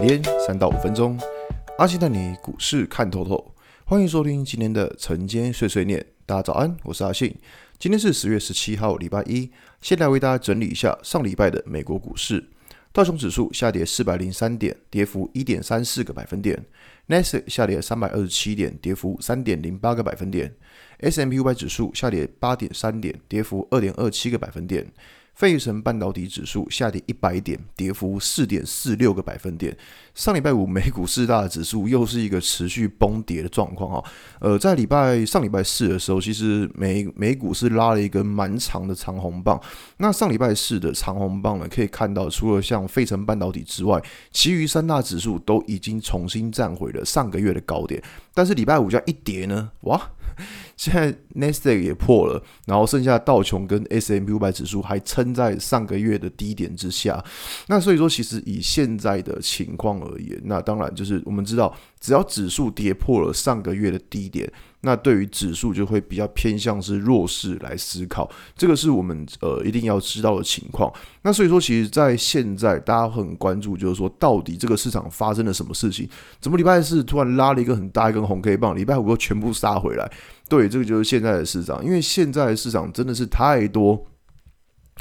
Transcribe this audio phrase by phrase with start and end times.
[0.00, 1.20] 每天三到五分钟，
[1.76, 3.54] 阿信带你股市看透透。
[3.84, 6.02] 欢迎收听今天的晨间碎碎念。
[6.24, 7.36] 大家早安，我是阿信。
[7.78, 9.50] 今天是十月十七号，礼拜一。
[9.82, 12.42] 先来为大家整理一下上礼拜的美国股市。
[12.94, 16.64] 道琼指数下跌四百零三点，跌幅一点三四个百分点。
[17.08, 20.50] 纳斯达克下跌三百二十七点，跌幅三点零八个百分点。
[21.00, 24.90] S&P 五百指数下跌八点三点，跌幅二点二七个百分点。
[25.40, 29.74] 费城半导体指数下跌一百点，跌幅四点四六个百分点。
[30.14, 34.04] 上礼拜五美股四大指数又是一个持续崩跌的状况哈。
[34.40, 39.58] 呃，在礼拜上礼拜四的时候，其实美美股是拉了一根蛮长的长红棒。
[39.96, 43.98] 那上礼拜四的长红棒呢，可以看到除了像费城半导体之外，
[44.30, 48.02] 其余三大指数都已经重新站回了上个月的高点。
[48.34, 50.10] 但是礼拜五这样一跌呢，哇！
[50.76, 57.22] 现在 Nasdaq 也破了，然后剩下道琼跟 S&P 五百指数还撑在上个月的低点之下。
[57.66, 64.50] 那所以说，其实以现在的情况而言，那当然就是我们知道，只要指数跌破了上个月的低点。
[64.82, 70.92] 那对于指数就会比较偏向是弱势来思考，这个是我们呃一定要知道的情况。
[71.22, 76.08] 那所以说，其实，在现在大家很关注，就是说到底这个市场发生了什么事情？
[76.40, 80.10] 怎么礼拜四突然拉了一个很大一根红 K 棒，礼拜五又全部杀回来？
[80.48, 84.06] 对，这个就是现在的市场，因为现在的市场真的是太多。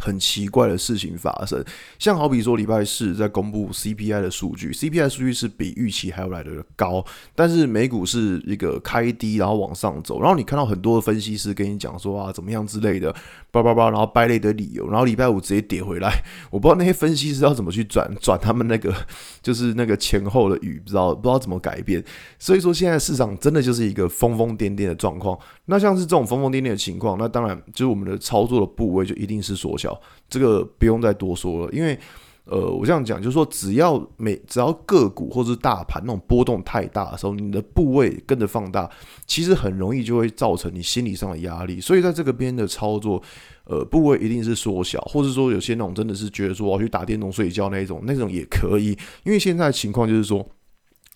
[0.02, 1.64] 很奇怪的事情发生，
[1.97, 7.03] 像好比说礼拜四在公布 CPI 的数据，CPI 数据是比预期还要来的高，
[7.36, 13.14] 但是美股是一个开低然后往上走，然后你看到很多的分析师跟你讲说啊怎么样之类的，
[13.52, 18.94] 叭叭叭，然后掰了一堆理由，然后礼拜五直接跌回来，我不知道那些分析师要怎么去转转他们那个
[19.42, 22.03] 就是那个前后的语，不知道不知道怎么改变，
[22.38, 29.89] 所以说现在市场真的就是一个疯疯癫癫的状况，那像是这种疯疯癫癫的情况，那当然就是我们的操作的部位就一定是缩小。
[30.30, 31.98] 这个不用再多说了，因为，
[32.45, 38.89] 呃，我这样讲就是说，只要每只要个股或是大盘那种波动太大的时候，你的部位跟着放大，
[39.26, 41.80] 其实很容易就会造成你心理上的压力。
[41.80, 43.22] 所以在这个边的操作，
[43.66, 48.98] 呃，部位一定是缩小，或者说有些那种真的是觉得说我要去打电动睡觉那一种，那种也可以。
[49.23, 50.45] 因为现在情况就是说。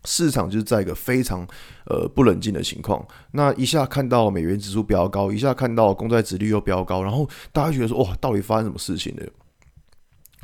[0.05, 1.47] 市场就是在一个非常
[1.85, 9.25] 呃不冷静的情况，那一下看到美元指数飙高，一下看到公债殖率又飙高，然后大家觉得说哇，到底发生什么事情了？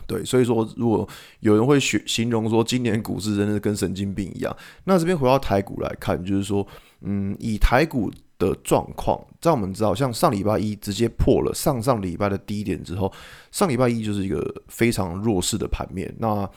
[0.08, 1.08] 对，所以说如果
[1.42, 4.56] 有人会学形容说今年股市真的是跟神经病一样，
[4.86, 6.66] 那这边回到台股来看，就是说，
[7.02, 13.12] 嗯，以台股的状况，在我们知道，像上礼拜一直接破了上上礼拜的低点之后，
[13.52, 16.50] 上礼拜一就是一个非常弱势的盘面，那。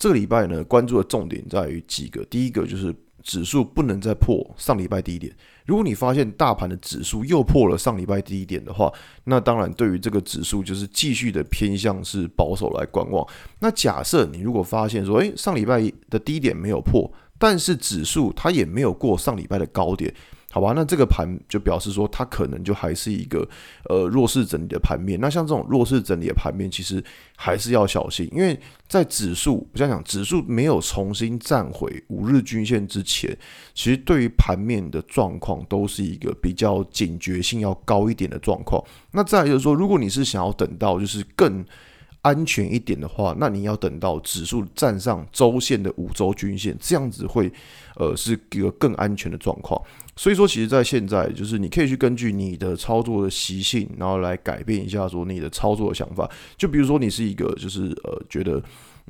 [0.00, 2.24] 这个礼拜呢，关注的重点在于几个。
[2.24, 5.30] 第一个就是指数不能再破上礼拜低点。
[5.66, 8.90] 如果你发现大盘的指数又破了上礼拜低点的话，
[9.24, 13.24] 那当然对于这个指数就是继续的偏向是保守来观望。
[13.60, 20.12] 那假设你如果发现说，诶，上礼拜的低点没有破，但是指数它也没有过上礼拜的高点。
[20.52, 23.48] 好吧，那这个盘就表示说，它可能就还是一个
[23.88, 25.18] 呃弱势整理的盘面。
[25.20, 27.02] 那像这种弱势整理的盘面，其实
[27.36, 33.30] 还是要小心，因为在指数，我想讲指数没有重新站回五日均线之前，
[33.74, 38.84] 其实对于盘面的状况都是一个比较警觉性要高一点的状况。
[39.12, 41.64] 那再就是说，如果你是想要等到就是更
[42.22, 47.50] 安全一点的话，那你要等到指数站上周线的五周均线，这样子会，
[47.96, 49.80] 呃，是一个更安全的状况。
[50.16, 56.30] 所以说，其实，在现在，就是你可以去根据你的操作的习性，然后来改变一下说你的操作的想法。
[56.56, 58.62] 就比如说，你是一个就是呃，觉得。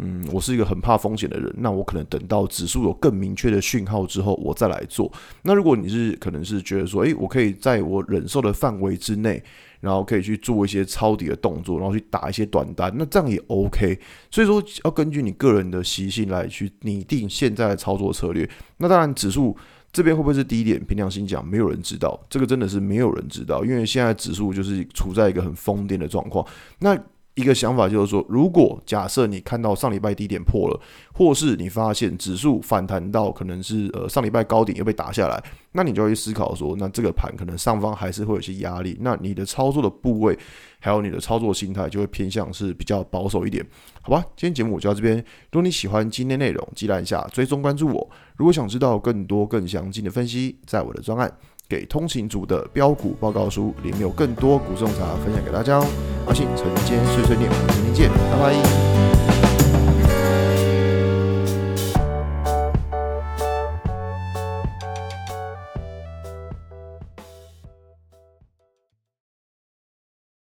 [0.02, 5.12] 嗯，我是一个很怕风险的人，那我可能等到指数有更明确的讯号之后，我再来做。
[5.42, 9.42] 那如果你是可能是觉得说，诶，我可以在我忍受的范围之内，
[9.80, 13.98] 然后可以去做一些抄底的动作，然后去打一些短单，那这样也 OK。
[14.30, 18.48] 所以说，要根据你个人的习性来去拟定现在的操作策略。
[18.78, 19.54] 那当然，指数
[19.92, 20.82] 这边会不会是低点？
[20.82, 26.46] 凭良心讲，没有人知道，这个真的是没有人知道，因为现在指数就是处在一个很疯癫的状况。
[26.78, 26.98] 那
[27.40, 30.80] 一个想法就是说，如果假设你看到上礼拜低点破了，
[31.12, 35.42] 或是你发现指数反弹到可能是呃上礼拜高点又被打下来，
[35.72, 40.38] 那你就会思考说，那这个盘可能上方还是会有些压力，那你的操作的部位
[40.78, 43.66] 还有你的操作心态就会偏向是比较保守一点，
[44.02, 44.22] 好吧？
[44.36, 48.10] 今天节目我就到这边，如果你喜欢今天内容，记得按下追踪关注我。
[48.36, 51.32] 如果想知道更多更详尽的分析，在我的专案。
[51.68, 56.09] 给通勤族的标股报告书里面有更多股种茶分享给大家哦。
[56.30, 59.19] 阿信晨间碎碎念，我们明天见，拜拜。